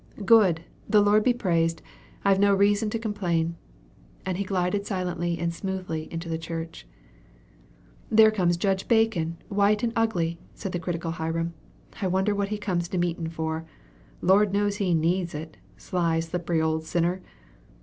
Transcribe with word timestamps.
"Good 0.25 0.61
the 0.89 0.99
Lord 0.99 1.23
be 1.23 1.31
praised! 1.31 1.83
I've 2.25 2.39
no 2.39 2.55
reason 2.55 2.89
to 2.89 2.97
complain." 2.97 3.55
And 4.25 4.35
he 4.39 4.43
glided 4.43 4.87
silently 4.87 5.37
and 5.37 5.53
smoothly 5.53 6.11
into 6.11 6.27
the 6.27 6.39
church. 6.39 6.87
"There 8.09 8.31
comes 8.31 8.57
Judge 8.57 8.87
Bacon, 8.87 9.37
white 9.49 9.83
and 9.83 9.93
ugly," 9.95 10.39
said 10.55 10.71
the 10.71 10.79
critical 10.79 11.11
Hiram. 11.11 11.53
"I 12.01 12.07
wonder 12.07 12.33
what 12.33 12.49
he 12.49 12.57
comes 12.57 12.87
to 12.87 12.97
meetin' 12.97 13.29
for. 13.29 13.63
Lord 14.21 14.53
knows 14.53 14.77
he 14.77 14.95
needs 14.95 15.35
it, 15.35 15.57
sly, 15.77 16.19
slippery 16.19 16.59
old 16.59 16.83
sinner! 16.83 17.21